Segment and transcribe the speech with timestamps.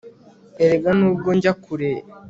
[0.63, 1.89] erega nubwo njya kure